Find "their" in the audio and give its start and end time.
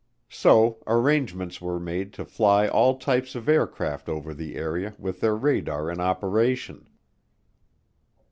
5.19-5.35